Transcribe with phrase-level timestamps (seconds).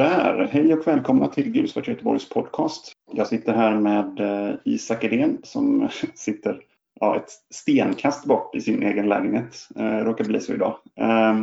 [0.00, 2.92] Sådär, hej och välkomna till Gulsvart Göteborgs podcast.
[3.12, 6.60] Jag sitter här med eh, Isak Edén som sitter
[7.00, 9.68] ja, ett stenkast bort i sin egen lägenhet.
[9.76, 10.78] Eh, råkar bli så idag.
[10.96, 11.42] Eh,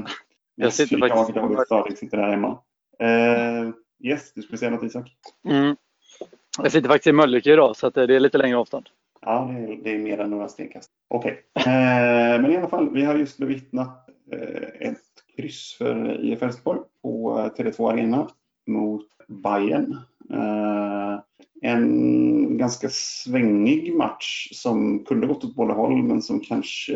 [0.55, 1.35] jag sitter jag, faktiskt...
[1.35, 2.59] David Stadig sitter här hemma.
[2.99, 3.69] Eh,
[4.03, 5.11] yes, du skulle säga något Isak?
[5.47, 5.75] Mm.
[6.61, 8.89] Jag sitter faktiskt i Mölnlycke idag så det är lite längre avstånd.
[9.21, 10.91] Ja, det är, det är mer än några stenkast.
[11.07, 11.73] Okej, okay.
[11.73, 15.01] eh, men i alla fall, vi har just bevittnat eh, ett
[15.35, 18.27] kryss för IF Elfsborg på Tele2 Arena
[18.67, 19.97] mot Bayern.
[20.33, 21.19] Eh,
[21.61, 26.93] en ganska svängig match som kunde gått åt båda håll men som kanske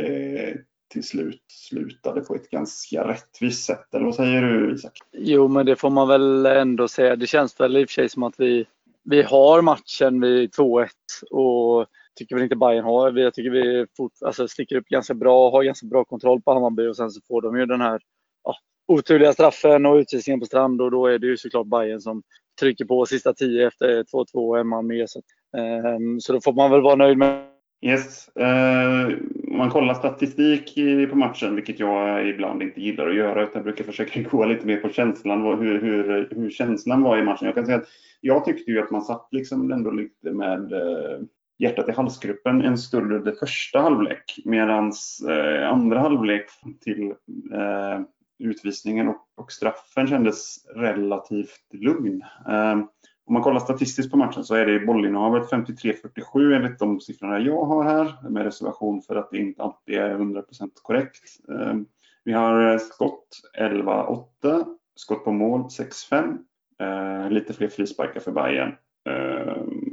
[0.91, 3.93] till slut slutade på ett ganska rättvist sätt.
[3.93, 4.99] Eller vad säger du Isak?
[5.11, 7.15] Jo, men det får man väl ändå säga.
[7.15, 8.65] Det känns väl i och för sig som att vi,
[9.03, 10.87] vi har matchen vid 2-1
[11.31, 13.11] och tycker väl inte Bayern har.
[13.11, 16.87] Jag tycker vi fort, alltså, sticker upp ganska bra, har ganska bra kontroll på Hammarby
[16.87, 18.01] och sen så får de ju den här
[18.43, 18.55] ja,
[18.87, 22.23] oturliga straffen och utvisningen på Strand och då är det ju såklart Bayern som
[22.59, 25.09] trycker på sista tio efter 2-2 hemma man med.
[25.09, 25.21] Så,
[25.57, 27.51] ehm, så då får man väl vara nöjd med
[27.83, 28.27] Yes.
[28.35, 30.75] Eh, man kollar statistik
[31.09, 34.67] på matchen, vilket jag ibland inte gillar att göra, utan jag brukar försöka gå lite
[34.67, 37.45] mer på känslan, hur, hur, hur känslan var i matchen.
[37.45, 37.87] Jag kan säga att
[38.21, 41.19] jag tyckte ju att man satt liksom ändå lite med eh,
[41.59, 44.91] hjärtat i halsgruppen en stund under första halvlek, medan
[45.29, 46.45] eh, andra halvlek
[46.81, 47.13] till
[47.53, 48.01] eh,
[48.41, 52.21] utvisningen och, och, straffen kändes relativt lugn.
[52.49, 52.87] Ehm,
[53.25, 57.65] om man kollar statistiskt på matchen så är det bollinnehavet 53-47 enligt de siffrorna jag
[57.65, 61.49] har här med reservation för att det inte alltid är 100% korrekt.
[61.49, 61.85] Ehm,
[62.23, 63.27] vi har eh, skott
[63.59, 66.37] 11-8, skott på mål 6-5,
[66.79, 68.75] eh, lite fler frisparkar för Bayern.
[69.09, 69.91] Ehm,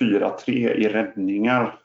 [0.00, 1.78] 4-3 i räddningar.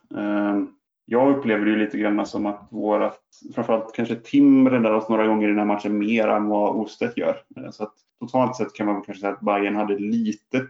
[1.06, 3.22] Jag upplever det lite grann som att vårat,
[3.56, 7.18] framförallt kanske Tim räddar oss några gånger i den här matchen mer än vad Ostedt
[7.18, 7.42] gör.
[7.58, 10.64] Eh, så att totalt sett kan man kanske säga att Bayern hade litet,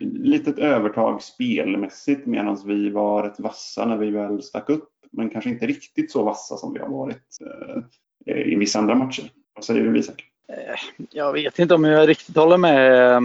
[0.00, 4.88] litet övertag spelmässigt medan vi var rätt vassa när vi väl stack upp.
[5.12, 7.38] Men kanske inte riktigt så vassa som vi har varit
[8.26, 9.30] eh, i vissa andra matcher.
[9.54, 10.24] Vad säger du Isak?
[10.48, 13.20] Eh, jag vet inte om jag riktigt håller med eh,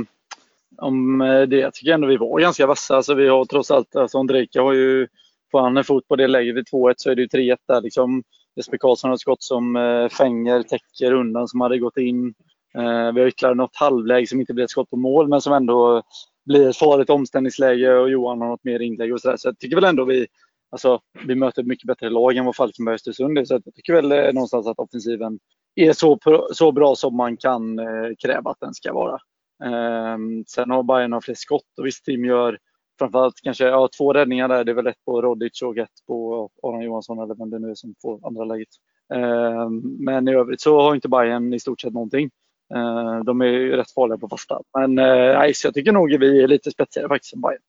[0.77, 1.17] om
[1.49, 1.57] det.
[1.57, 2.95] Jag tycker ändå vi var ganska vassa.
[2.95, 5.07] Alltså vi har trots allt, alltså Andrejka har ju
[5.55, 7.81] Får han en fot på det läget vid 2-1 så är det ju 3-1 där.
[7.81, 8.23] Liksom.
[8.55, 12.33] Jesper Karlsson har ett skott som eh, fänger, täcker undan som hade gått in.
[12.77, 15.53] Eh, vi har ytterligare något halvläge som inte blir ett skott på mål men som
[15.53, 16.03] ändå
[16.45, 19.37] blir ett farligt omställningsläge och Johan har något mer inlägg och sådär.
[19.37, 20.27] Så jag tycker väl ändå vi,
[20.71, 23.45] alltså, vi möter ett mycket bättre lag än vad Falkenberg och Östersund är.
[23.45, 25.39] Så jag tycker väl eh, någonstans att offensiven
[25.75, 26.19] är så,
[26.53, 29.19] så bra som man kan eh, kräva att den ska vara.
[29.63, 30.17] Eh,
[30.47, 32.57] sen har Bayern några fler skott och visst Tim gör
[32.99, 34.63] framförallt kanske ja, två räddningar där.
[34.63, 37.69] Det är väl ett på Rodic och ett på Aron Johansson eller vem det nu
[37.69, 38.67] är som får andra läget.
[39.13, 39.69] Eh,
[39.99, 42.29] men i övrigt så har inte Bayern i stort sett någonting.
[42.75, 44.61] Eh, de är ju rätt farliga på första.
[44.77, 47.61] Men eh, jag tycker nog vi är lite spetsigare faktiskt än Bayern.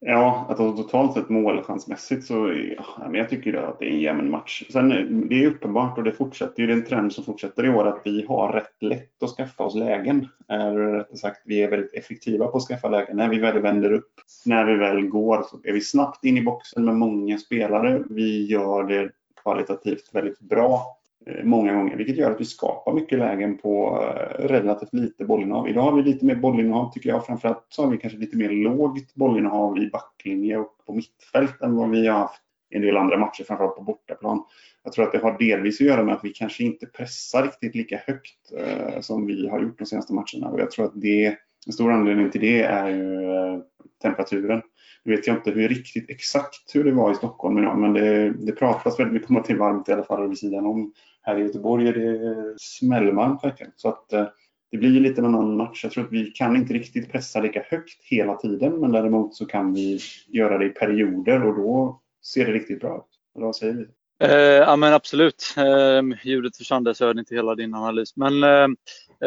[0.00, 4.62] Ja, alltså, totalt sett målchansmässigt så ja, jag tycker att det är en jämn match.
[4.72, 7.64] Sen eh, det är uppenbart och det fortsätter ju, det är en trend som fortsätter
[7.64, 10.28] i år att vi har rätt lätt att skaffa oss lägen.
[10.48, 13.16] Eller rättare sagt, vi är väldigt effektiva på att skaffa lägen.
[13.16, 14.12] När vi väl vänder upp,
[14.44, 18.02] när vi väl går så är vi snabbt in i boxen med många spelare.
[18.10, 19.10] Vi gör det
[19.42, 20.97] kvalitativt väldigt bra
[21.28, 25.68] Eh, många gånger, vilket gör att vi skapar mycket lägen på eh, relativt lite bollinnehav.
[25.68, 27.26] Idag har vi lite mer bollinnehav tycker jag.
[27.26, 31.76] Framförallt så har vi kanske lite mer lågt bollinnehav i backlinje och på mittfält än
[31.76, 34.44] vad vi har haft i en del andra matcher, framförallt på bortaplan.
[34.84, 37.74] Jag tror att det har delvis att göra med att vi kanske inte pressar riktigt
[37.74, 41.26] lika högt eh, som vi har gjort de senaste matcherna och jag tror att det,
[41.66, 43.58] en stor anledning till det är ju eh,
[44.02, 44.62] temperaturen.
[45.08, 48.30] Nu vet jag inte hur riktigt exakt hur det var i Stockholm idag, men det,
[48.30, 50.92] det pratas väldigt mycket om att det är varmt i alla fall vid sidan om.
[51.22, 53.72] Här i Göteborg är det smällvarmt verkligen.
[53.76, 54.26] Så att eh,
[54.70, 55.84] det blir lite en annan match.
[55.84, 59.46] Jag tror att vi kan inte riktigt pressa lika högt hela tiden, men däremot så
[59.46, 63.36] kan vi göra det i perioder och då ser det riktigt bra ut.
[63.36, 63.86] Eller vad säger vi?
[64.26, 65.54] Eh, ja men absolut.
[65.56, 68.16] Eh, ljudet försvann där så jag hörde inte hela din analys.
[68.16, 68.68] Men eh,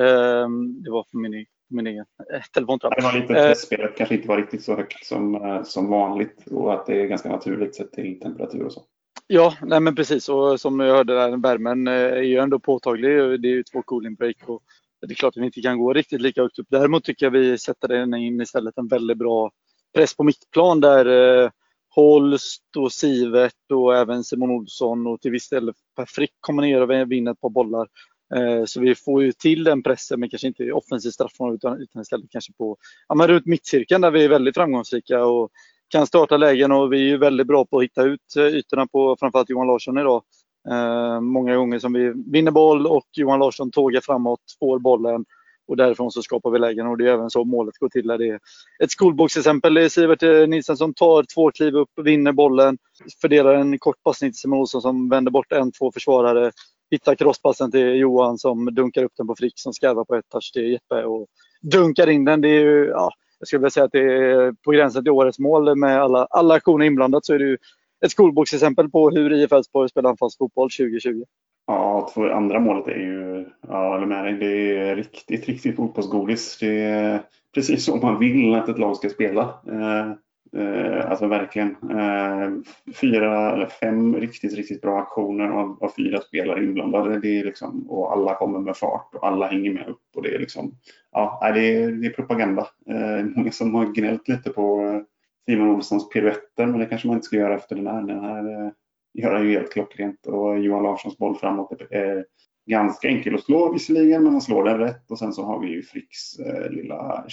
[0.03, 0.49] eh
[0.83, 2.93] det var för min min egen eh, telefontrapp.
[2.95, 6.47] Det var lite eh, testspelet kanske inte var riktigt så högt som, eh, som vanligt
[6.47, 8.83] och att det är ganska naturligt sett till temperatur och så.
[9.27, 13.11] Ja, nej men precis och som jag hörde där, värmen är ju ändå påtaglig.
[13.41, 14.61] Det är ju två cooling break och
[15.01, 16.67] det är klart att vi inte kan gå riktigt lika högt upp.
[16.69, 19.51] Däremot tycker jag vi sätter den in istället en väldigt bra
[19.95, 21.51] press på mittplan där
[21.95, 26.81] Holst och Sivert och även Simon Olsson och till viss del Per Frick kommer ner
[26.81, 27.87] och vinner ett par bollar.
[28.35, 31.81] Eh, så vi får ju till den pressen, men kanske inte i offensiv straffområde utan,
[31.81, 35.49] utan istället kanske på ja, men runt mittcirkeln där vi är väldigt framgångsrika och
[35.91, 36.71] kan starta lägen.
[36.71, 39.67] Och vi är ju väldigt bra på att hitta ut eh, ytorna på framförallt Johan
[39.67, 40.23] Larsson idag.
[40.69, 45.25] Eh, många gånger som vi vinner boll och Johan Larsson tågar framåt, får bollen.
[45.67, 46.87] Och därifrån så skapar vi lägen.
[46.87, 48.07] Och det är även så målet går till.
[48.07, 48.39] Där det är
[48.83, 49.77] ett skolboksexempel.
[49.77, 52.77] Är Sivert eh, Nilsson som tar två kliv upp, vinner bollen,
[53.21, 56.51] fördelar en kort passning till Simon Olsson som vänder bort en, två försvarare,
[56.91, 60.51] hittar crosspassen till Johan som dunkar upp den på Frick som skarvar på ett touch
[60.53, 61.27] till Jeppe och
[61.61, 62.41] dunkar in den.
[62.41, 65.39] Det är ju, ja, jag skulle vilja säga att det är på gränsen till årets
[65.39, 67.57] mål med alla, alla aktioner inblandat så är det ju
[68.05, 71.23] ett skolboksexempel på hur IF Elfsborg spelar anfallsfotboll 2020.
[71.67, 76.57] Ja, två, andra målet är ju, ja, eller med dig, det är riktigt, riktigt fotbollsgodis.
[76.59, 77.21] Det är
[77.53, 79.41] precis som man vill att ett lag ska spela.
[79.41, 80.13] Eh,
[80.57, 81.69] Eh, alltså verkligen.
[81.69, 82.51] Eh,
[82.93, 87.19] fyra eller fem riktigt, riktigt bra aktioner av, av fyra spelare inblandade.
[87.19, 90.15] Det är liksom, och alla kommer med fart och alla hänger med upp.
[90.15, 90.71] Och det är liksom,
[91.11, 92.67] ja, det är, det är propaganda.
[92.89, 95.01] Eh, många som har gnällt lite på eh,
[95.45, 98.01] Simon Olssons piruetter, men det kanske man inte ska göra efter den här.
[98.01, 98.71] Den här eh,
[99.13, 102.23] gör han ju helt klockrent och Johan Larssons boll framåt är eh,
[102.65, 105.67] ganska enkel att slå visserligen, men han slår den rätt och sen så har vi
[105.67, 107.25] ju Fricks eh, lilla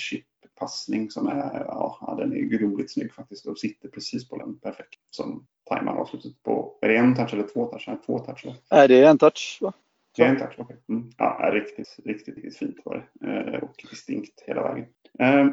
[0.58, 4.98] chippassning som är, ja, den är grovligt snygg faktiskt och sitter precis på den perfekt
[5.10, 7.88] som tajmar avslutet på, är det en touch eller två touch?
[8.06, 8.46] Två touch?
[8.70, 9.72] Nej, det är en touch va?
[10.16, 10.64] Det är en touch, okej.
[10.64, 10.96] Okay.
[10.96, 11.10] Mm.
[11.16, 14.86] Ja, riktigt, riktigt, riktigt fint var det eh, och distinkt hela vägen.
[15.18, 15.46] Eh,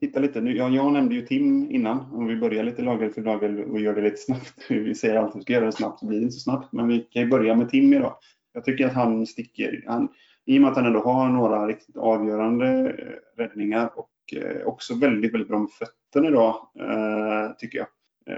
[0.00, 0.56] titta lite nu.
[0.56, 2.12] Ja, jag nämnde ju Tim innan.
[2.12, 4.54] Om vi börjar lite lagel för lagel och gör det lite snabbt.
[4.68, 6.72] Vi säger alltid att vi ska göra det snabbt, så blir det inte så snabbt.
[6.72, 8.16] Men vi kan ju börja med Tim idag.
[8.52, 9.84] Jag tycker att han sticker.
[9.86, 10.08] Han,
[10.44, 14.94] I och med att han ändå har några riktigt avgörande eh, räddningar och eh, också
[14.94, 17.86] väldigt, väldigt bra med fötterna idag, eh, tycker jag.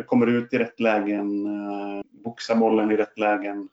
[0.07, 1.47] Kommer ut i rätt lägen,
[2.25, 3.69] boxar bollen i rätt lägen.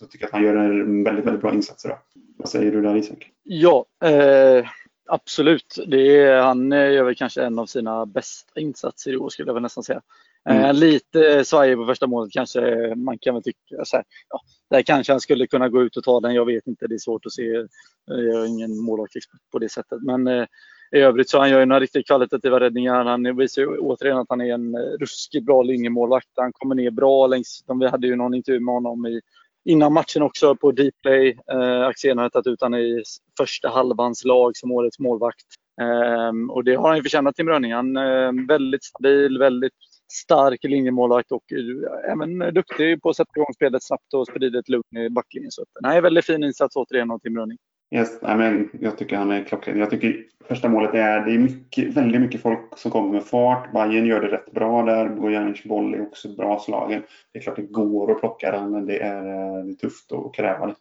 [0.00, 1.98] Så tycker jag att han gör en väldigt, väldigt bra insats idag.
[2.36, 3.30] Vad säger du där Isak?
[3.42, 4.66] Ja, eh,
[5.06, 5.78] Absolut.
[5.86, 9.54] Det är, han gör väl kanske en av sina bästa insatser i år skulle jag
[9.54, 10.02] väl nästan säga.
[10.48, 10.64] Mm.
[10.64, 13.84] Eh, lite svajig på första målet kanske man kan väl tycka.
[13.84, 14.40] Så här, ja,
[14.70, 16.34] där kanske han skulle kunna gå ut och ta den.
[16.34, 17.66] Jag vet inte, det är svårt att se.
[18.06, 20.02] Jag är ingen målvaktsexpert på det sättet.
[20.02, 20.46] Men eh,
[20.94, 23.04] i övrigt så han gör ju några riktigt kvalitativa räddningar.
[23.04, 26.28] Han visar ju återigen att han är en eh, ruskigt bra linjemålvakt.
[26.36, 29.20] Han kommer ner bra längs, vi hade ju någon intervju med honom i
[29.64, 31.38] innan matchen också på Dplay.
[31.52, 33.02] Eh, Axén har tagit ut honom i
[33.38, 35.46] första halvans lag som årets målvakt.
[35.80, 37.72] Eh, och det har han ju förtjänat Tim Rönning.
[37.72, 39.72] Han är eh, väldigt stabil, väldigt
[40.12, 44.58] stark linjemålvakt och eh, även eh, duktig på att sätta igång spelet snabbt och sprida
[44.58, 45.50] ett lugn i backlinjen.
[45.50, 47.58] Så nej, väldigt fin insats återigen av Tim Rönning.
[47.90, 49.78] Yes, I mean, jag tycker han är klockren.
[49.78, 53.72] Jag tycker första målet är, det är mycket, väldigt mycket folk som kommer med fart.
[53.72, 55.08] Bayern gör det rätt bra där.
[55.08, 57.02] Bojanic boll är också bra slagen.
[57.32, 60.12] Det är klart det går att plocka den, men det är, eh, det är tufft
[60.12, 60.74] att kräva det.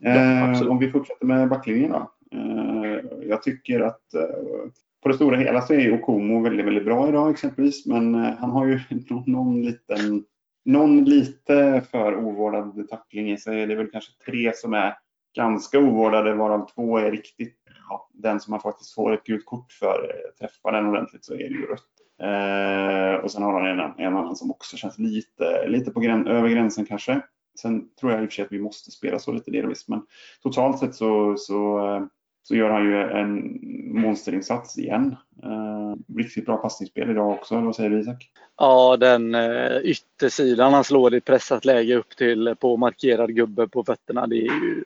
[0.00, 2.10] Ja, eh, om vi fortsätter med backlinjen då.
[2.32, 4.70] Eh, jag tycker att eh,
[5.02, 8.50] på det stora hela så är Okomo väldigt, väldigt bra idag exempelvis, men eh, han
[8.50, 8.80] har ju
[9.10, 10.24] någon, någon liten
[10.64, 13.66] någon lite för ovårdad tackling i sig.
[13.66, 14.94] Det är väl kanske tre som är
[15.34, 17.58] ganska ovårdade varav två är riktigt,
[17.88, 21.34] ja, den som man faktiskt får ett gult kort för, eh, träffar den ordentligt så
[21.34, 21.92] är det ju rött.
[22.22, 26.28] Eh, och sen har han en, en annan som också känns lite, lite på gräns,
[26.28, 27.20] över gränsen kanske.
[27.60, 30.02] Sen tror jag i och för sig att vi måste spela så lite delvis, men
[30.42, 32.02] totalt sett så, så, eh,
[32.42, 33.58] så gör han ju en
[34.00, 35.16] monsterinsats igen.
[35.42, 38.30] Eh, riktigt bra passningsspel idag också, vad säger du Isak?
[38.56, 43.84] Ja, den eh, yttersidan han slår i pressat läge upp till på markerad gubbe på
[43.84, 44.26] fötterna.
[44.26, 44.84] Det är ju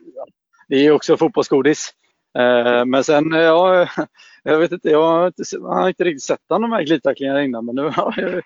[0.68, 1.90] det är också fotbollsgodis.
[2.38, 3.88] Eh, men sen, eh, ja,
[4.42, 7.66] jag vet inte, jag har inte, jag har inte riktigt sett de här glidtacklingarna innan.
[7.66, 7.92] Men nu,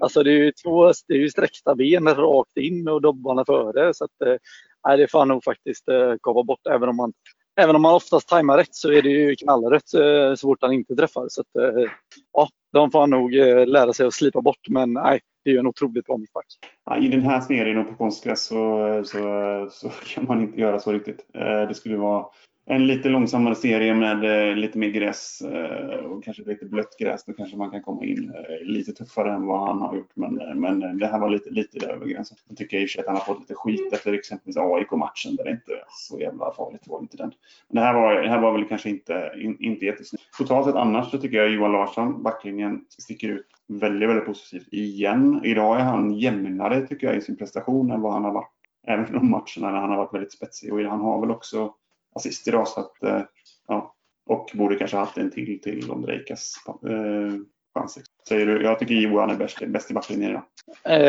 [0.00, 3.94] alltså det är ju två, det är ju sträckta ben rakt in och dobbarna före.
[3.94, 6.66] Så att, eh, det får han nog faktiskt eh, kapa bort.
[6.70, 7.12] Även om han
[7.58, 10.72] även om man oftast tajmar rätt så är det ju knallrätt eh, så fort han
[10.72, 11.26] inte träffar.
[11.28, 11.90] Så att, eh,
[12.32, 14.68] ja, de får han nog eh, lära sig att slipa bort.
[14.68, 16.46] Men nej, det är ju en otroligt bra mittback.
[16.84, 20.80] Ja, I den här serien och på konstgräs så, så, så, kan man inte göra
[20.80, 21.26] så riktigt.
[21.68, 22.26] Det skulle vara
[22.70, 27.24] en lite långsammare serie med eh, lite mer gräs eh, och kanske lite blött gräs.
[27.24, 30.10] Då kanske man kan komma in eh, lite tuffare än vad han har gjort.
[30.14, 32.38] Men, eh, men eh, det här var lite, lite över gränsen.
[32.48, 35.36] Jag tycker i och för sig att han har fått lite skit efter exempelvis AIK-matchen
[35.36, 37.32] där det inte så jävla farligt var inte den.
[37.68, 40.24] Men det här var, det här var väl kanske inte, in, inte jättesnyggt.
[40.38, 45.40] Totalt sett annars så tycker jag Johan Larsson, backlinjen, sticker ut väldigt, väldigt positivt igen.
[45.44, 48.52] Idag är han jämnare tycker jag i sin prestation än vad han har varit
[48.86, 50.72] även de matcherna när han har varit väldigt spetsig.
[50.72, 51.74] Och han har väl också
[52.18, 53.22] assist idag så att, eh,
[53.68, 53.94] ja,
[54.26, 57.34] och borde kanske haft en till till Ondrejkas eh,
[57.74, 58.02] chanser.
[58.28, 58.62] Säger du?
[58.62, 60.42] Jag tycker Johan är bäst, bäst i backlinjen idag.
[60.84, 61.08] Eh,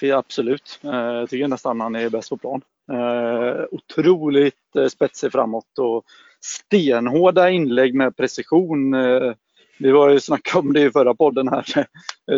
[0.00, 0.80] ja, absolut.
[0.84, 2.62] Eh, jag tycker nästan han är bäst på plan.
[3.70, 4.54] Otroligt
[4.90, 6.04] spetsig framåt och
[6.40, 8.94] stenhårda inlägg med precision
[9.78, 11.86] vi var ju snackade om det i förra podden här,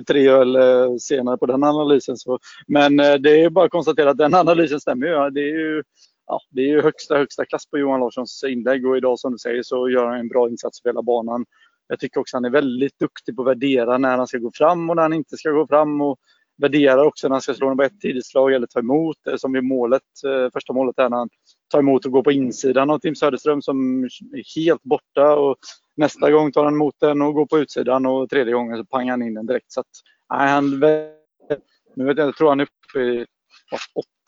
[0.06, 0.56] tre öl
[1.00, 2.16] senare på den analysen.
[2.16, 5.30] Så, men det är bara att konstatera att den analysen stämmer ju.
[5.30, 5.82] Det är ju
[6.30, 9.38] ja, det är ju högsta, högsta klass på Johan Larssons inlägg och idag som du
[9.38, 11.44] säger så gör han en bra insats för hela banan.
[11.88, 14.90] Jag tycker också han är väldigt duktig på att värdera när han ska gå fram
[14.90, 16.00] och när han inte ska gå fram.
[16.00, 16.18] Och
[16.60, 19.26] värderar också när han ska slå den på ett tidigt slag eller ta emot.
[19.26, 21.28] Eh, som i målet, eh, första målet är när han
[21.70, 25.36] tar emot och går på insidan av Tim Söderström som är helt borta.
[25.36, 25.56] Och
[25.96, 29.10] nästa gång tar han emot den och går på utsidan och tredje gången så pangar
[29.12, 29.72] han in den direkt.
[29.72, 29.86] Så att,
[30.30, 30.80] nej, han,
[31.94, 33.26] nu vet jag, jag tror han är uppe i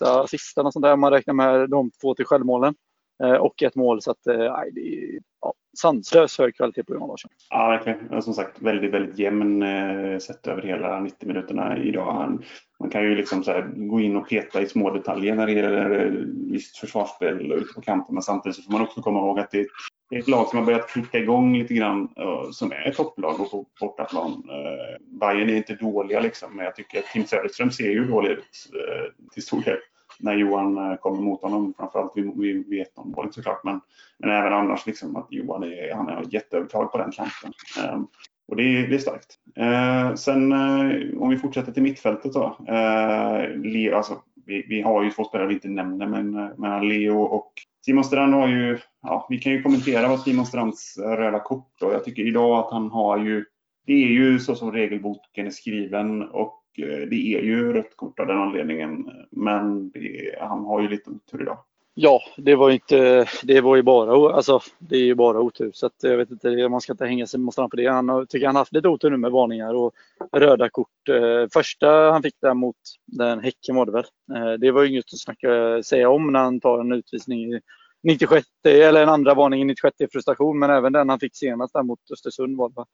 [0.03, 2.75] åtta sista och sånt där man räknar med de två till självmålen.
[3.23, 4.03] Eh, och ett mål.
[4.03, 7.31] Så att, eh, nej, det är ja, sanslös hög kvalitet på Johan Larsson.
[7.51, 8.23] Ja, verkligen.
[8.23, 12.13] Som sagt, väldigt, väldigt jämn eh, sett över hela 90 minuterna idag.
[12.13, 12.43] Han,
[12.81, 16.05] man kan ju liksom så gå in och peta i små detaljer när det gäller
[16.05, 16.13] eh,
[16.53, 18.15] visst försvarsspel ute på kanten.
[18.15, 20.67] Men samtidigt så får man också komma ihåg att det är ett lag som har
[20.67, 22.09] börjat klicka igång lite grann,
[22.53, 24.31] som är ett topplag och på bortaplan.
[24.31, 28.31] Eh, Bayern är inte dåliga liksom, men jag tycker att Tim Söderström ser ju dålig
[28.31, 29.79] ut eh, till stor del
[30.19, 31.75] när Johan eh, kommer mot honom.
[31.77, 33.65] Framförallt vid, vid, 1-0 såklart.
[33.65, 33.81] Men,
[34.19, 37.53] men även annars liksom att Johan är, han är jätteövertag på den kanten.
[37.85, 38.07] Ehm,
[38.49, 39.39] och det är, det är starkt.
[39.57, 42.57] Eh, sen eh, om vi fortsätter till mittfältet då.
[42.69, 46.89] Eh, Leo, alltså, vi, vi, har ju två spelare vi inte nämner, men, eh, men
[46.89, 47.53] Leo och
[47.85, 51.93] Simon Strand har ju, ja, vi kan ju kommentera vad Simon Strands röda kort och
[51.93, 53.45] jag tycker idag att han har ju,
[53.87, 58.21] det är ju så som regelboken är skriven och eh, det är ju rött kort
[58.21, 59.11] av den anledningen.
[59.43, 61.59] Men det, han har ju lite otur idag.
[61.95, 65.71] Ja, det var ju inte, det var ju bara, alltså, det är ju bara otur.
[65.75, 67.87] Så att jag vet inte, man ska inte hänga sig med på det.
[67.87, 69.95] Han tycker han haft lite otur nu med varningar och
[70.33, 71.09] röda kort.
[71.09, 74.05] Eh, första han fick där mot den Häcken var det väl.
[74.35, 77.61] Eh, det var ju inget att snacka, säga om när han tar en utvisning i
[78.03, 80.59] 96, eller en andra varning i 96 i frustration.
[80.59, 82.85] Men även den han fick senast där mot Östersund var det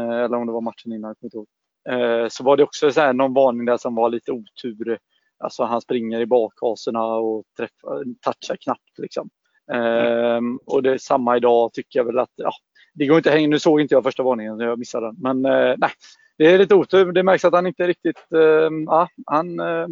[0.00, 1.48] eh, Eller om det var matchen innan, jag kommer inte ihåg.
[1.88, 4.98] Eh, så var det också så här, någon varning där som var lite otur.
[5.38, 8.98] Alltså han springer i bakhasorna och träffar, touchar knappt.
[8.98, 9.30] Liksom.
[9.72, 10.56] Mm.
[10.56, 12.50] och det är samma idag tycker jag väl att ja,
[12.94, 13.48] det går inte att hänga.
[13.48, 15.16] Nu såg inte jag första varningen, jag missade den.
[15.18, 15.90] Men eh, nej,
[16.38, 17.12] det är lite otur.
[17.12, 18.26] Det märks att han inte riktigt...
[18.34, 19.86] Eh, ja, han, eh,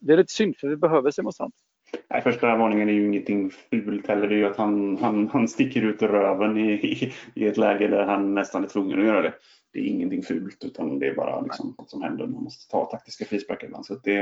[0.00, 1.50] det är lite synd för vi behöver Simonsson.
[2.10, 4.28] Nej, första varningen är ju ingenting fult heller.
[4.28, 7.88] Det är ju att han, han, han sticker ut röven i, i, i ett läge
[7.88, 9.32] där han nästan är tvungen att göra det
[9.76, 12.26] det är ingenting fult utan det är bara liksom något som händer.
[12.26, 13.86] Man måste ta taktiska frisparkar ibland.
[13.86, 14.20] Så det,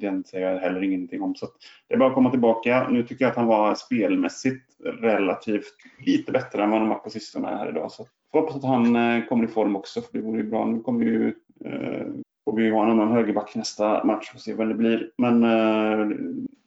[0.00, 1.34] den säger jag heller ingenting om.
[1.34, 1.46] Så
[1.88, 2.88] det är bara att komma tillbaka.
[2.90, 5.74] Nu tycker jag att han var spelmässigt relativt
[6.06, 7.92] lite bättre än vad han var på sistone här idag.
[7.92, 10.64] Så hoppas att han eh, kommer i form också för det vore ju bra.
[10.64, 11.34] Nu kommer ju
[11.64, 12.06] eh,
[12.44, 15.10] får vi ha en annan högerback nästa match och se vem det blir.
[15.18, 16.16] Men eh,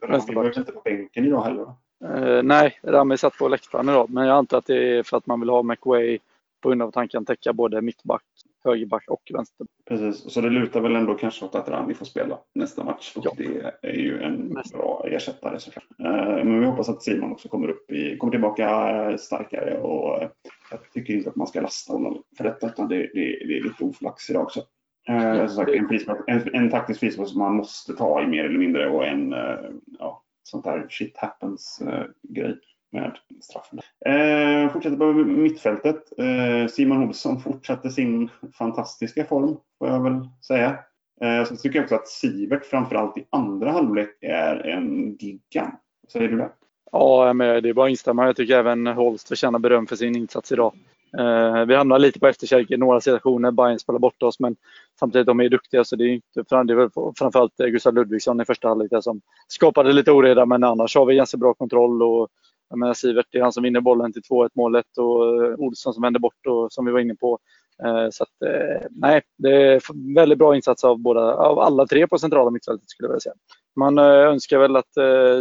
[0.07, 1.73] Rami var inte på bänken idag heller?
[2.03, 4.09] Uh, nej, Rami satt på läktaren idag.
[4.09, 6.19] Men jag antar att det är för att man vill ha McWay
[6.61, 8.23] på grund av att han kan täcka både mittback,
[8.63, 9.67] högerback och vänster.
[9.85, 13.13] Precis, så det lutar väl ändå kanske åt att Rami får spela nästa match.
[13.15, 13.31] Och ja.
[13.37, 14.77] Det är ju en Nästa.
[14.77, 15.85] bra ersättare såklart.
[15.99, 20.29] Eh, men vi hoppas att Simon också kommer, upp i, kommer tillbaka starkare och
[20.71, 23.63] jag tycker inte att man ska lasta honom för detta utan det, det, det är
[23.63, 24.61] lite oflax idag också.
[25.07, 28.89] Eh, sagt, en, en, en taktisk frispark som man måste ta i mer eller mindre
[28.89, 29.59] och en eh,
[29.99, 31.81] ja, sånt där shit happens
[32.23, 32.59] grej
[32.91, 33.79] med straffen.
[34.05, 36.03] Eh, fortsätter på mittfältet.
[36.17, 40.79] Eh, Simon Olsson fortsätter sin fantastiska form, får jag väl säga.
[41.21, 45.79] Eh, så tycker jag också att Sivert, framförallt i andra halvlek, är en gigant.
[46.11, 46.49] Säger du det?
[46.91, 48.25] Ja, men det är bara att instämma.
[48.25, 50.73] Jag tycker även Holst förtjänar beröm för sin insats idag.
[51.17, 53.51] Eh, vi hamnar lite på efterkälken i några situationer.
[53.51, 54.55] Bayern spelar bort oss, men
[54.99, 55.83] samtidigt de är duktiga.
[55.83, 59.93] Så det är, inte, det är framförallt eh, Gustav Ludvigsson i första halvlek som skapade
[59.93, 62.03] lite oreda, men annars har vi ganska bra kontroll.
[62.03, 62.29] Och
[62.69, 65.93] jag menar Sivert, det är han som vinner bollen till 2-1 målet och eh, Olsson
[65.93, 67.39] som vänder bort och som vi var inne på.
[67.83, 69.81] Eh, så att, eh, nej, det är
[70.15, 73.35] väldigt bra insats av, båda, av alla tre på centrala mittfältet skulle jag vilja säga.
[73.75, 74.93] Man önskar väl att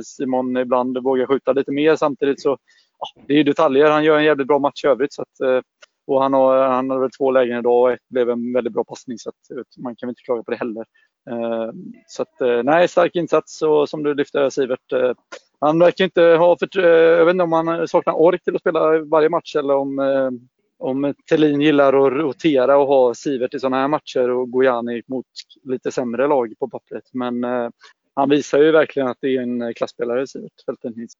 [0.04, 2.58] Simon ibland vågar skjuta lite mer samtidigt så
[2.99, 3.90] ja, det är detaljer.
[3.90, 5.12] Han gör en jävligt bra match i övrigt.
[5.12, 5.64] Så att,
[6.08, 8.84] och han har, han hade väl två lägen idag och ett blev en väldigt bra
[8.84, 9.34] passning så att,
[9.78, 10.84] man kan väl inte klaga på det heller.
[11.30, 11.72] Eh,
[12.06, 15.12] så att, eh, nej, stark insats och som du lyfte Sivert, eh,
[15.60, 18.60] han verkar inte ha för, eh, jag vet inte om han saknar ork till att
[18.60, 20.30] spela varje match eller om, eh,
[20.78, 25.26] om Thelin gillar att rotera och ha Sivert i sådana här matcher och Gojani mot
[25.64, 27.04] lite sämre lag på pappret.
[27.12, 27.68] Men eh,
[28.14, 31.12] han visar ju verkligen att det är en klasspelare, Sivert Feltenhins.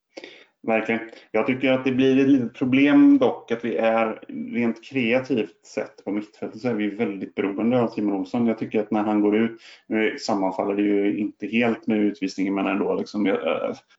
[0.67, 1.01] Verkligen.
[1.31, 4.25] Jag tycker att det blir ett litet problem dock att vi är
[4.55, 8.47] rent kreativt sett på mittfältet så är vi väldigt beroende av Simon Olsson.
[8.47, 12.55] Jag tycker att när han går ut, nu sammanfaller det ju inte helt med utvisningen
[12.55, 13.35] men ändå, liksom, eh,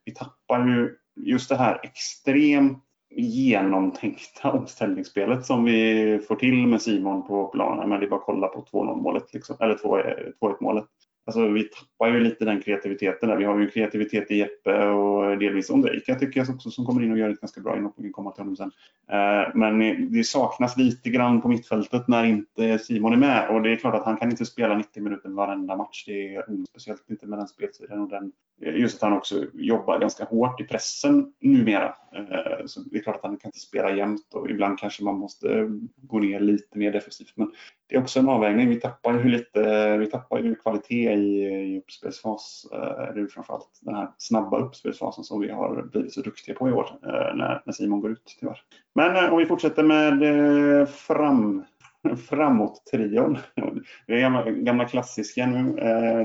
[0.06, 2.84] vi tappar ju just det här extremt
[3.16, 7.90] genomtänkta omställningsspelet som vi får till med Simon på planen.
[7.90, 10.86] Men det är bara att kolla på 2-0 målet, liksom, eller 2-1 eh, målet
[11.30, 13.38] alltså, vi tappar ju lite den kreativiteten där.
[13.38, 17.12] Vi har ju kreativitet i Jeppe och delvis Ondrejka tycker jag också som kommer in
[17.12, 17.94] och gör ett ganska bra inhopp.
[17.98, 18.72] Vi kan komma till honom sen.
[19.12, 19.80] Eh, men
[20.12, 23.96] det saknas lite grann på mittfältet när inte Simon är med och det är klart
[23.96, 26.04] att han kan inte spela 90 minuter varenda match.
[26.06, 28.32] Det är speciellt inte med den speltiden och den,
[28.62, 31.96] Eh, just att han också jobbar ganska hårt i pressen numera.
[32.16, 35.16] Eh, så det är klart att han kan inte spela jämt och ibland kanske man
[35.16, 37.34] måste gå ner lite mer defensivt.
[37.36, 37.52] Men
[37.88, 38.70] det är också en avvägning.
[38.70, 42.68] Vi tappar ju lite vi tappar ju kvalitet i, i uppspelsfas.
[42.74, 46.70] Eh, det är framförallt den här snabba uppspelsfasen som vi har blivit så duktiga på
[46.70, 48.62] i år när, när Simon går ut tyvärr.
[48.96, 51.64] Men om vi fortsätter med fram,
[52.30, 53.38] framåt-trion.
[54.08, 55.74] Det är gamla, gamla klassiska nu.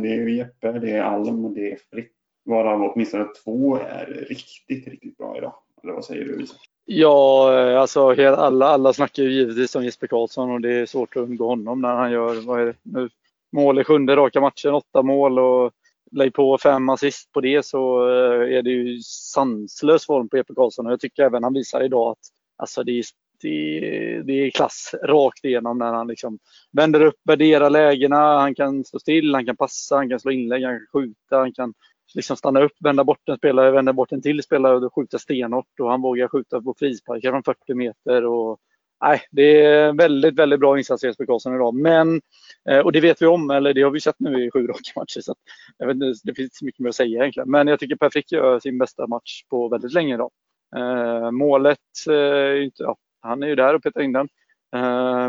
[0.00, 2.12] Det är Jeppe, det är Alm och det är Fritt.
[2.44, 5.54] Varav åtminstone två är riktigt, riktigt bra idag.
[5.82, 6.60] Eller vad säger du Isak?
[6.86, 11.22] Ja, alltså alla, alla snackar ju givetvis om Jesper Karlsson och det är svårt att
[11.22, 13.08] undgå honom när han gör, vad är det nu,
[13.52, 15.72] mål i sjunde raka matchen, åtta mål och
[16.10, 20.54] lägg på fem assist på det så eh, är det ju sanslös form på Jesper
[20.54, 22.18] Karlsson och jag tycker även han visar idag att
[22.56, 23.04] alltså det är,
[23.42, 26.38] det, det är klass rakt igenom när han liksom
[26.72, 30.64] vänder upp, värderar lägena, han kan stå still, han kan passa, han kan slå inlägg,
[30.64, 31.74] han kan skjuta, han kan
[32.14, 35.80] liksom stanna upp, vända bort en spelare, vända bort en till spelare och skjuta stenhårt
[35.80, 38.24] och han vågar skjuta på frisparkar från 40 meter.
[38.24, 38.58] Och,
[39.04, 41.74] nej, det är väldigt, väldigt bra insats Jesper Karlsson idag.
[41.74, 42.20] Men,
[42.70, 44.92] eh, och det vet vi om, eller det har vi sett nu i sju raka
[44.96, 45.20] matcher.
[45.20, 45.34] Så
[45.78, 47.50] jag vet inte, det finns inte så mycket mer att säga egentligen.
[47.50, 50.30] Men jag tycker Per Frick gör sin bästa match på väldigt länge idag.
[50.76, 51.78] Eh, målet,
[52.08, 54.28] eh, ja, han är ju där och petar in den.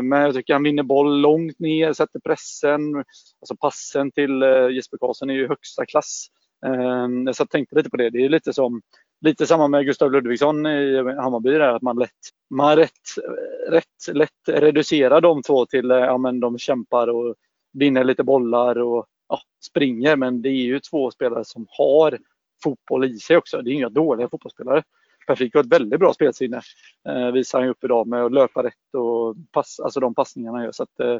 [0.02, 2.96] Men jag tycker han vinner boll långt ner, sätter pressen.
[2.96, 6.28] Alltså passen till Jesper Karlsson är ju högsta klass.
[6.66, 8.10] Ehm, jag satt tänkte lite på det.
[8.10, 8.82] Det är lite som
[9.20, 12.10] lite samma med Gustav Ludvigsson i Hammarby där, att man lätt,
[12.50, 12.90] man rätt,
[13.68, 17.34] rätt lätt reducerar de två till, eh, ja men de kämpar och
[17.72, 20.16] vinner lite bollar och ja, springer.
[20.16, 22.18] Men det är ju två spelare som har
[22.62, 23.62] fotboll i sig också.
[23.62, 24.82] Det är inga dåliga fotbollsspelare.
[25.26, 26.60] Perfik har ett väldigt bra spelsinne,
[27.08, 30.64] eh, visar han upp idag med att löpa rätt och pass, alltså de passningarna han
[30.64, 30.72] gör.
[30.72, 31.18] Så att, eh,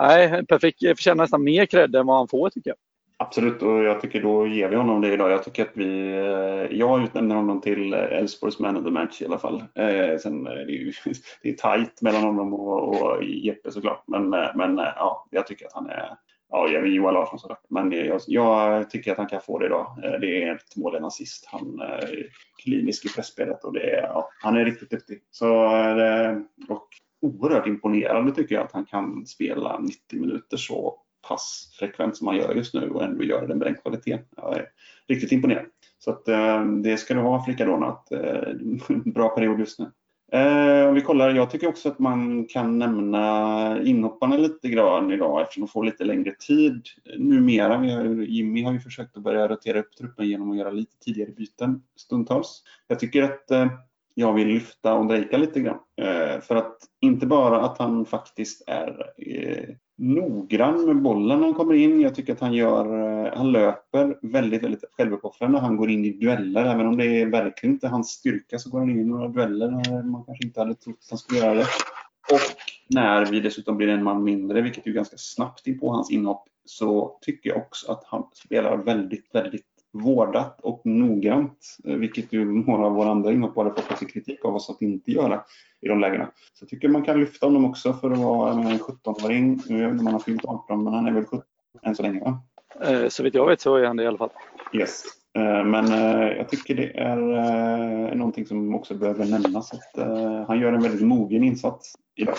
[0.00, 2.76] nej, Perfik förtjänar nästan mer cred än vad han får tycker jag.
[3.20, 5.30] Absolut, och jag tycker då ger vi honom det idag.
[5.30, 9.22] Jag tycker att vi, eh, jag utnämner honom till eh, Elfsborgs man of the match
[9.22, 9.64] i alla fall.
[9.74, 10.92] Eh, sen är det ju
[11.42, 15.66] det är tajt mellan honom och, och Jeppe såklart, men, eh, men ja, jag tycker
[15.66, 16.16] att han är
[16.50, 19.66] Ja, jag är Johan Larsson såklart, men jag, jag, tycker att han kan få det
[19.66, 19.96] idag.
[20.20, 21.46] Det är ett mål, en assist.
[21.46, 22.26] Han är
[22.62, 25.22] klinisk i pressspelet och det är, ja, han är riktigt duktig.
[25.30, 25.46] Så,
[26.68, 26.88] och
[27.22, 32.54] oerhört imponerande tycker jag att han kan spela 90 minuter så passfrekvent som man gör
[32.54, 34.26] just nu och ändå gör det med den kvaliteten.
[34.36, 34.66] Jag är
[35.08, 35.66] riktigt imponerad.
[35.98, 38.52] Så att, eh, det ska du ha Frikadona, att eh,
[39.04, 39.90] bra period just nu.
[40.32, 45.42] Eh, om vi kollar, jag tycker också att man kan nämna inhopparna lite grann idag
[45.42, 46.82] eftersom de får lite längre tid
[47.18, 47.78] numera.
[47.78, 50.98] Vi har, Jimmy har ju försökt att börja rotera upp truppen genom att göra lite
[50.98, 52.62] tidigare byten stundtals.
[52.88, 53.66] Jag tycker att eh,
[54.14, 55.78] jag vill lyfta Ondrejka lite grann.
[55.96, 61.54] Eh, för att inte bara att han faktiskt är eh, noggrann med bollen när han
[61.54, 62.00] kommer in.
[62.00, 62.84] Jag tycker att han, gör,
[63.26, 65.58] eh, han löper väldigt, väldigt självuppoffrande.
[65.58, 66.64] Han går in i dueller.
[66.64, 69.70] Även om det är verkligen inte hans styrka så går han in i några dueller
[69.70, 71.66] när man kanske inte hade trott att han skulle göra det.
[72.32, 72.40] Och
[72.88, 76.44] när vi dessutom blir en man mindre, vilket är ganska snabbt in på hans inhopp,
[76.64, 82.44] så tycker jag också att han spelar väldigt, väldigt vårdat och noggrant, eh, vilket ju
[82.44, 85.42] några av våra andra inhoppare fått lite kritik av oss att inte göra
[85.80, 86.30] i de lägena.
[86.54, 89.60] Så jag tycker man kan lyfta honom också för att vara en 17-åring.
[89.68, 91.42] Nu vet man har fyllt 18, men han är väl 17
[91.82, 92.42] än så länge va?
[92.80, 94.30] Eh, så vitt jag vet så är han det i alla fall.
[94.72, 95.02] Yes.
[95.38, 95.90] Eh, men
[96.36, 99.72] jag tycker det är någonting som också behöver nämnas.
[99.72, 100.06] Att
[100.46, 102.36] han gör en väldigt mogen insats idag.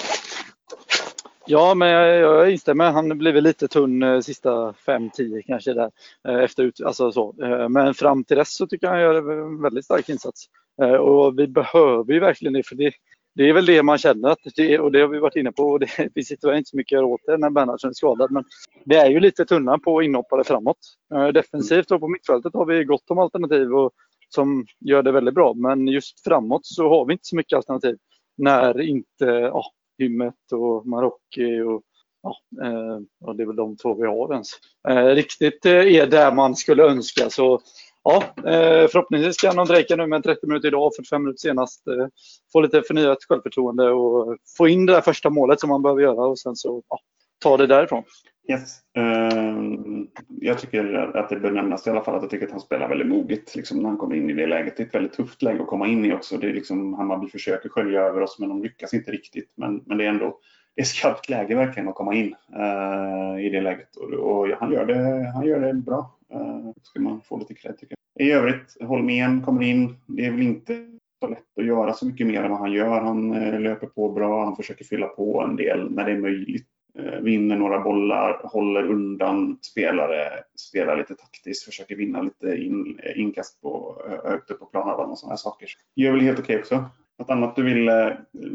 [1.52, 2.92] Ja, men jag, jag instämmer.
[2.92, 5.92] Han blev lite tunn eh, sista 5-10 kanske där.
[6.28, 7.36] Eh, efter ut, alltså så.
[7.44, 10.46] Eh, men fram till dess så tycker jag han gör en väldigt stark insats.
[10.82, 12.92] Eh, och vi behöver ju verkligen det, för det,
[13.36, 15.64] det är väl det man känner, att det, och det har vi varit inne på.
[15.64, 18.32] Och det finns tyvärr inte så mycket att göra åt det när Bernhardsson är skadad.
[18.32, 18.44] Men
[18.86, 20.80] det är ju lite tunna på inhoppare framåt.
[21.14, 23.92] Eh, defensivt och på mittfältet har vi gott om alternativ och,
[24.30, 25.54] som gör det väldigt bra.
[25.54, 27.98] Men just framåt så har vi inte så mycket alternativ
[28.38, 29.64] när inte ja,
[30.00, 31.84] Hymmet och Marocki och
[32.22, 32.36] ja,
[32.66, 34.48] eh, och det är väl de två vi har ens.
[34.90, 37.30] Eh, riktigt eh, är där man skulle önska.
[37.30, 37.62] Så
[38.04, 41.88] ja, eh, förhoppningsvis kan de drejka nu med 30 minuter idag, 45 minuter senast.
[41.88, 42.08] Eh,
[42.54, 46.28] få lite förnyat självförtroende och få in det där första målet som man behöver göra
[46.28, 47.00] och sen så ja,
[47.40, 48.04] ta det därifrån.
[48.48, 48.80] Yes.
[48.98, 52.62] Uh, jag tycker att det bör nämnas i alla fall att jag tycker att han
[52.62, 54.78] spelar väldigt moget liksom, när han kommer in i det läget.
[54.78, 56.38] Det är ett väldigt tufft läge att komma in i också.
[56.38, 59.54] Det är liksom, Hammarby försöker skölja över oss men de lyckas inte riktigt.
[59.56, 60.40] Men, men det är ändå
[60.80, 63.96] är skarpt läge verkligen att komma in uh, i det läget.
[63.96, 66.18] Och, och, han, gör det, han gör det bra.
[66.34, 68.28] Uh, ska man få lite cred tycker jag.
[68.28, 69.96] I övrigt, Holmén kommer in.
[70.08, 70.88] Det är väl inte
[71.20, 73.02] så lätt att göra så mycket mer än vad han gör.
[73.02, 76.68] Han uh, löper på bra, han försöker fylla på en del när det är möjligt.
[76.96, 83.20] Eh, vinner några bollar, håller undan spelare, spelar lite taktiskt, försöker vinna lite in, eh,
[83.20, 85.70] inkast på, eh, högt upp på planhalvan och sådana saker.
[85.96, 86.86] Gör väl helt okej okay också.
[87.20, 87.90] Något annat du vill,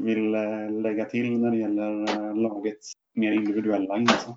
[0.05, 0.31] vill
[0.83, 4.35] lägga till när det gäller lagets mer individuella insatser?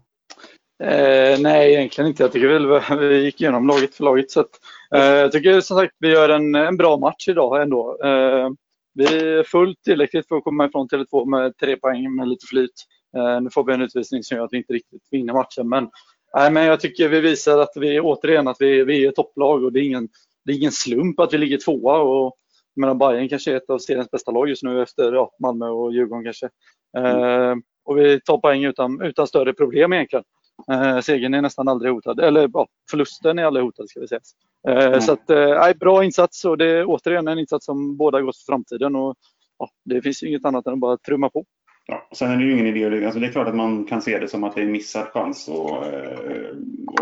[0.84, 2.24] Eh, nej, egentligen inte.
[2.24, 4.32] Jag tycker väl vi gick igenom laget för laget.
[4.32, 4.50] Så att,
[4.96, 7.98] eh, jag tycker som sagt vi gör en, en bra match idag ändå.
[8.04, 8.50] Eh,
[8.94, 12.86] vi är fullt tillräckligt för att komma ifrån Tele2 med tre poäng med lite flyt.
[13.18, 15.70] Eh, nu får vi en utvisning som gör att vi inte riktigt vinner matchen.
[15.70, 15.90] Men,
[16.36, 19.64] nej, men jag tycker vi visar att vi återigen att vi, vi är ett topplag
[19.64, 20.10] och det är, ingen,
[20.46, 22.00] det är ingen slump att vi ligger tvåa.
[22.00, 22.38] Och,
[22.76, 25.94] jag Bayern kanske är ett av seriens bästa lag just nu efter ja, Malmö och
[25.94, 26.50] Djurgården kanske.
[26.98, 30.24] Eh, och vi tar poäng utan, utan större problem egentligen.
[30.72, 34.22] Eh, segern är nästan aldrig hotad, eller ja, förlusten är aldrig hotad ska vi säga.
[34.68, 35.02] Eh, mm.
[35.02, 38.52] Så att, eh, bra insats och det är återigen en insats som båda går för
[38.52, 38.96] framtiden.
[38.96, 39.16] Och,
[39.60, 41.46] ja, det finns inget annat än att bara trumma på.
[41.90, 44.20] Ja, sen är det ju ingen idé, alltså det är klart att man kan se
[44.20, 46.12] det som att det är en missad chans att eh,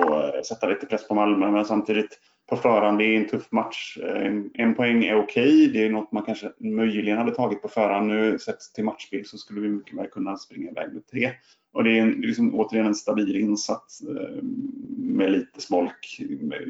[0.04, 2.20] eh, sätta lite press på Malmö, men samtidigt
[2.50, 3.98] på förhand, det är en tuff match.
[4.04, 5.68] Eh, en, en poäng är okej, okay.
[5.68, 8.08] det är något man kanske möjligen hade tagit på förhand.
[8.08, 11.32] Nu sett till matchbild så skulle vi mycket väl kunna springa iväg med tre.
[11.74, 14.02] Och det är en, liksom, återigen en stabil insats
[14.98, 16.22] med lite smolk,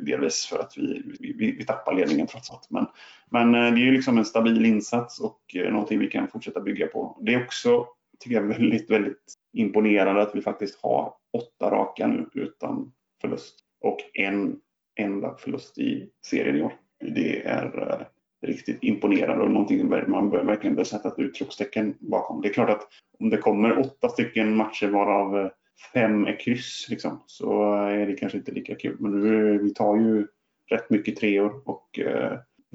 [0.06, 2.68] delvis för att vi, vi, vi tappar ledningen trots allt.
[2.70, 2.86] Men,
[3.30, 7.18] men det är ju liksom en stabil insats och någonting vi kan fortsätta bygga på.
[7.22, 7.86] Det är också,
[8.20, 13.60] tycker jag, är väldigt, väldigt imponerande att vi faktiskt har åtta raka nu utan förlust
[13.82, 14.60] och en
[15.00, 16.74] enda förlust i serien i år.
[17.00, 18.06] Det är eh,
[18.48, 22.42] riktigt imponerande och någonting man bör, verkligen bör sätta ett utropstecken bakom.
[22.42, 22.88] Det är klart att
[23.20, 25.52] om det kommer åtta stycken matcher varav eh,
[25.94, 28.98] fem är kryss liksom, så eh, är det kanske inte lika kul.
[29.00, 30.28] Men nu, vi tar ju
[30.70, 32.00] rätt mycket treor och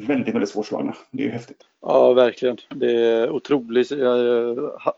[0.06, 0.94] väldigt, väldigt svårslagna.
[1.10, 1.62] Det är ju häftigt.
[1.80, 2.56] Ja, verkligen.
[2.74, 3.92] Det är otroligt.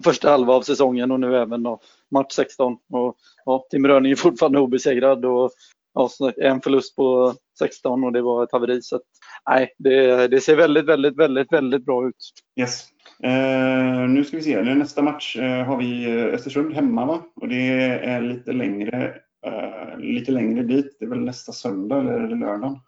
[0.05, 1.62] Första halva av säsongen och nu även
[2.11, 2.73] match 16.
[2.93, 5.51] Och, ja, Tim Röning är fortfarande obesegrad och
[5.95, 8.83] ja, en förlust på 16 och det var ett haveri.
[8.83, 9.03] Så att,
[9.51, 12.33] nej, det, det, ser väldigt, väldigt, väldigt, väldigt bra ut.
[12.61, 12.88] Yes.
[13.25, 17.23] Uh, nu ska vi se, nästa match uh, har vi eh, Östersund hemma va?
[17.35, 17.71] Och det
[18.05, 19.15] är lite längre,
[19.47, 20.97] uh, lite längre dit.
[20.99, 22.79] Det är väl nästa söndag eller är det lördagen?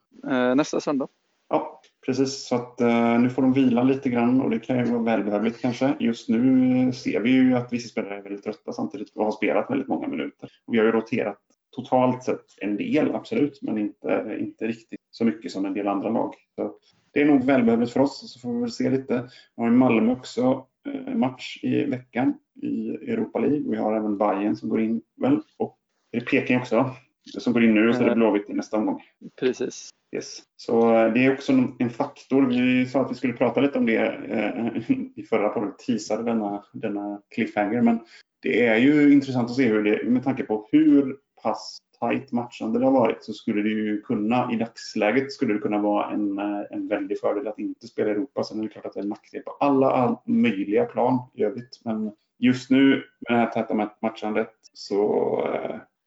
[0.57, 1.09] nästa söndag.
[1.49, 2.47] Ja, precis.
[2.47, 5.61] Så att eh, nu får de vila lite grann och det kan ju vara välbehövligt
[5.61, 5.97] kanske.
[6.01, 9.33] Just nu eh, ser vi ju att vissa spelare är väldigt trötta samtidigt och har
[9.33, 10.51] spelat väldigt många minuter.
[10.67, 11.39] Vi har ju roterat
[11.77, 16.09] totalt sett en del, absolut, men inte, inte riktigt så mycket som en del andra
[16.09, 16.35] lag.
[16.57, 16.75] Så
[17.13, 19.29] det är nog välbehövligt för oss, så får vi väl se lite.
[19.57, 23.71] Vi har Malmö också eh, match i veckan i Europa League.
[23.71, 25.79] Vi har även Bayern som går in väl och
[26.13, 26.91] är det Peking också
[27.39, 29.03] som går in nu och så är det Blåvitt i nästa omgång.
[29.41, 29.91] Precis.
[30.15, 30.43] Yes.
[30.57, 32.47] Så eh, det är också en faktor.
[32.47, 33.97] Vi sa att vi skulle prata lite om det
[34.29, 37.83] eh, i förra podden, teasade denna, denna cliffhanger.
[37.83, 38.01] Men
[38.43, 42.79] det är ju intressant att se hur det, med tanke på hur pass tajt matchande
[42.79, 46.39] det har varit så skulle det ju kunna, i dagsläget skulle det kunna vara en,
[46.39, 48.45] eh, en väldig fördel att inte spela i Europa.
[48.45, 51.43] Sen är det klart att det är en nackdel på alla, alla möjliga plan i
[51.43, 51.81] övrigt.
[51.85, 55.41] Men just nu med det här täta matchandet så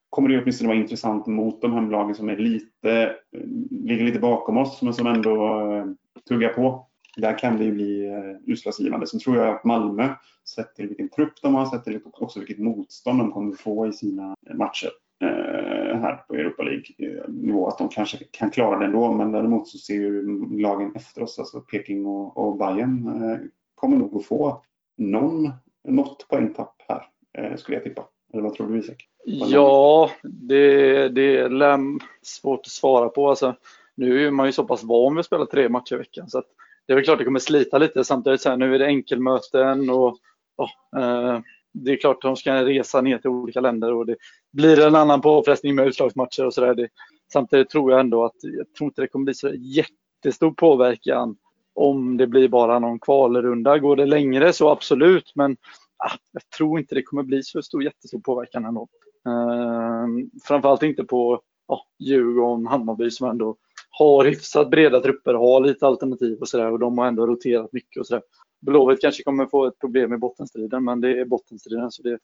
[0.10, 3.41] kommer det åtminstone vara intressant mot de hemlagen som är lite, eh,
[3.72, 5.86] ligger lite bakom oss men som ändå eh,
[6.28, 6.88] tuggar på.
[7.17, 9.08] Där kan det ju bli eh, utslagsgivande.
[9.08, 10.10] Sen tror jag att Malmö,
[10.56, 13.93] sett till vilken trupp de har, sett till också vilket motstånd de kommer få i
[13.93, 14.89] sina matcher,
[15.22, 17.63] Eh, här på Europa League-nivå.
[17.63, 20.24] Eh, att de kanske kan klara det ändå, men däremot så ser ju
[20.62, 23.39] lagen efter oss, alltså Peking och, och Bayern, eh,
[23.76, 24.63] kommer nog att få
[24.98, 25.52] någon,
[25.88, 27.06] något poängtapp här,
[27.38, 28.06] eh, skulle jag tippa.
[28.34, 29.08] Eller vad tror du Isak?
[29.26, 31.80] Ja, det, det är
[32.22, 33.30] svårt att svara på.
[33.30, 33.56] Alltså,
[33.96, 36.44] nu är man ju så pass van vid att spela tre matcher i veckan så
[36.86, 38.04] det är väl klart det kommer slita lite.
[38.04, 40.18] Samtidigt så här, nu är det enkelmöten och
[40.58, 41.40] ja, eh,
[41.74, 44.16] det är klart att de ska resa ner till olika länder och det
[44.54, 46.90] blir en annan påfrestning med utslagsmatcher och sådär.
[47.34, 51.38] Samtidigt tror jag ändå att jag tror inte det kommer bli så jättestor påverkan
[51.76, 53.78] om det blir bara någon kvalrunda.
[53.78, 55.58] Går det längre så absolut, men
[55.98, 58.88] ah, jag tror inte det kommer bli så stor jättestor påverkan ändå.
[59.28, 63.58] Ehm, framförallt inte på ja, Djurgården, Hammarby som ändå
[63.90, 68.00] har hyfsat breda trupper, har lite alternativ och sådär och de har ändå roterat mycket
[68.00, 68.24] och sådär.
[68.62, 72.20] Blåvitt kanske kommer få ett problem i bottenstriden, men det är bottenstriden så det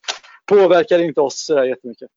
[0.45, 2.09] påverkar inte oss sådär jättemycket.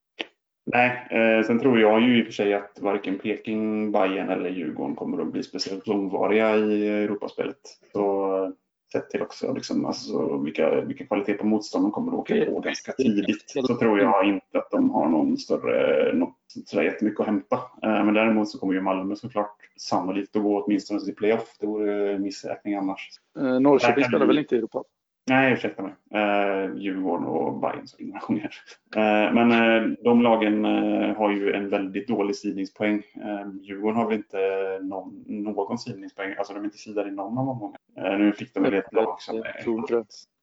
[0.72, 4.50] Nej, eh, sen tror jag ju i och för sig att varken Peking, Bayern eller
[4.50, 7.56] Djurgården kommer att bli speciellt långvariga i Europaspelet.
[7.92, 8.52] Så
[8.92, 12.60] sett till också liksom, alltså, vilka, vilka kvaliteter på motstånd de kommer att åka på
[12.60, 17.26] ganska tidigt så tror jag inte att de har någon större, något sådär jättemycket att
[17.26, 17.56] hämta.
[17.56, 21.56] Eh, men däremot så kommer ju Malmö såklart sannolikt att gå åtminstone till playoff.
[21.60, 23.10] Det vore missräkning annars.
[23.38, 24.82] Eh, Norrköping spelar väl inte i Europa?
[25.28, 25.92] Nej, ursäkta mig.
[26.14, 28.50] Eh, Djurgården och Bayern så inga gånger.
[28.96, 33.02] Eh, men eh, de lagen eh, har ju en väldigt dålig sidningspoäng.
[33.14, 34.38] Eh, Djurgården har väl inte
[34.82, 37.78] någon, någon sidningspoäng, alltså de är inte sidade i någon av omgångarna.
[37.96, 39.62] Eh, nu fick de väl ett lag som är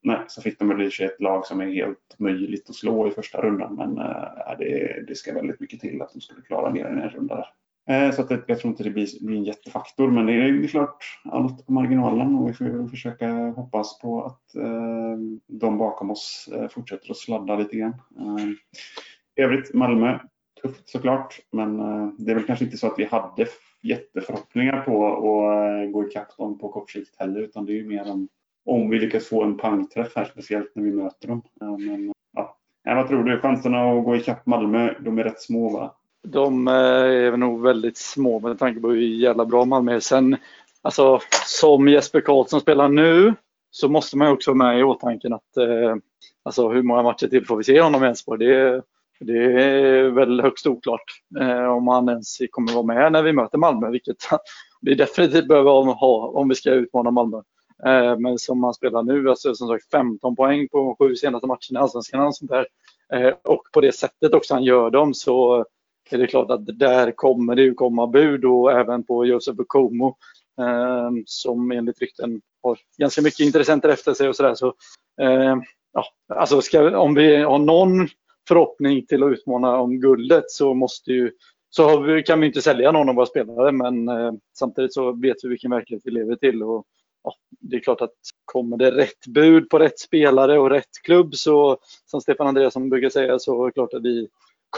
[0.03, 3.41] Nej, så fick de väl ett lag som är helt möjligt att slå i första
[3.41, 7.01] rundan, men eh, det, det ska väldigt mycket till att de skulle klara mer än
[7.01, 7.47] en runda där.
[7.89, 10.97] Eh, så att jag tror inte det blir, blir en jättefaktor, men det är klart
[11.25, 15.17] allt på marginalen och vi får försöka hoppas på att eh,
[15.47, 17.93] de bakom oss eh, fortsätter att sladda lite grann.
[18.19, 18.47] Eh,
[19.35, 20.19] I övrigt Malmö,
[20.61, 23.47] tufft såklart, men eh, det är väl kanske inte så att vi hade
[23.81, 28.11] jätteförhoppningar på att gå ikapp dem på kort sikt heller, utan det är ju mer
[28.11, 28.27] om,
[28.65, 31.41] om vi lyckas få en pangträff här, speciellt när vi möter dem.
[31.59, 32.57] Men, ja.
[32.83, 33.39] Vad tror du?
[33.39, 35.95] Chanserna att gå ikapp Malmö, de är rätt små va?
[36.23, 39.99] De eh, är nog väldigt små med tanke på hur jävla bra Malmö är.
[39.99, 40.37] Sen,
[40.81, 43.33] alltså, som Jesper Karlsson spelar nu
[43.71, 45.95] så måste man också ha med i åtanke att eh,
[46.43, 48.47] alltså, hur många matcher till får vi se honom i Elfsborg?
[48.47, 48.81] Det,
[49.19, 51.03] det är väl högst oklart
[51.39, 54.17] eh, om han ens kommer vara med när vi möter Malmö, vilket
[54.81, 57.37] vi definitivt behöver ha om vi ska utmana Malmö.
[57.85, 61.59] Eh, men som han spelar nu, alltså som sagt 15 poäng på sju senaste matcherna
[61.73, 62.67] i Allsvenskan och sånt där.
[63.13, 65.65] Eh, och på det sättet också han gör dem så
[66.11, 70.17] är det klart att där kommer det ju komma bud och även på Josef Bukomo
[70.59, 74.55] eh, som enligt rykten har ganska mycket intressenter efter sig och sådär.
[74.55, 74.67] Så,
[75.21, 75.55] eh,
[75.93, 78.07] ja, alltså ska, om vi har någon
[78.47, 81.31] förhoppning till att utmana om guldet så måste ju
[81.69, 85.37] så vi, kan vi inte sälja någon av våra spelare men eh, samtidigt så vet
[85.43, 86.63] vi vilken verklighet vi lever till.
[86.63, 86.85] Och,
[87.23, 88.13] ja, det är klart att
[88.45, 93.09] kommer det rätt bud på rätt spelare och rätt klubb så som Stefan Andreasson brukar
[93.09, 94.27] säga så är det klart att vi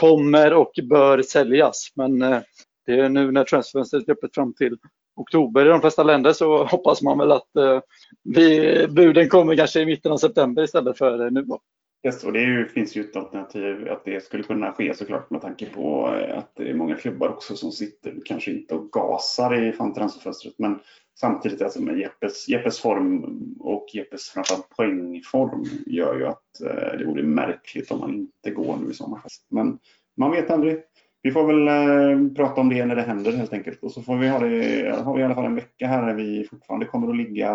[0.00, 1.92] kommer och bör säljas.
[1.94, 2.40] Men eh,
[2.86, 4.76] det är nu när transferfönstret är öppet fram till
[5.16, 7.80] oktober i de flesta länder så hoppas man väl att eh,
[8.24, 11.46] vi, buden kommer kanske i mitten av september istället för eh, nu.
[12.06, 15.40] Yes, och det ju, finns ju ett alternativ att det skulle kunna ske såklart med
[15.40, 19.72] tanke på att det är många klubbar också som sitter kanske inte och gasar i
[19.72, 20.78] transferfönstret men
[21.20, 23.24] samtidigt alltså med Jeppes, Jeppes form
[23.60, 28.76] och Jeppes framförallt poängform gör ju att eh, det vore märkligt om man inte går
[28.76, 29.20] nu i sommar.
[29.48, 29.78] Men
[30.16, 30.82] man vet aldrig.
[31.22, 33.82] Vi får väl eh, prata om det när det händer helt enkelt.
[33.82, 36.14] Och så får vi ha det, har vi i alla fall en vecka här där
[36.14, 37.50] vi fortfarande kommer att ligga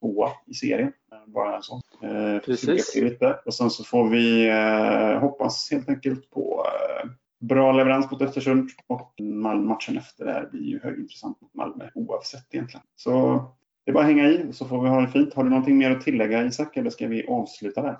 [0.00, 0.92] tvåa i serien.
[1.26, 1.80] Bara en sån.
[2.02, 2.96] Eh, Precis.
[2.96, 3.38] Lite.
[3.46, 8.70] Och sen så får vi eh, hoppas helt enkelt på eh, bra leverans mot Östersund
[8.86, 9.14] och
[9.56, 12.86] matchen efter där blir ju högintressant mot Malmö oavsett egentligen.
[12.96, 13.44] Så
[13.84, 15.34] det är bara att hänga i så får vi ha det fint.
[15.34, 17.96] Har du någonting mer att tillägga Isak eller ska vi avsluta där?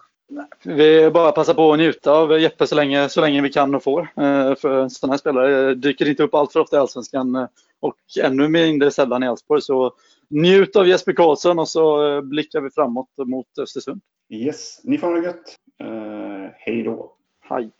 [0.64, 3.82] Vi bara passa på att njuta av Jeppe så länge, så länge vi kan och
[3.82, 4.00] får.
[4.00, 7.46] Eh, för sådana här spelare dyker inte upp allt för ofta i Allsvenskan eh,
[7.80, 9.62] och ännu mindre sällan i Elfsborg.
[9.62, 9.92] Så
[10.28, 14.00] njut av Jesper Karlsson och så eh, blickar vi framåt mot Östersund.
[14.30, 15.56] Yes, ni får ha det gött.
[15.82, 17.12] Uh, hej då.
[17.40, 17.70] Hej.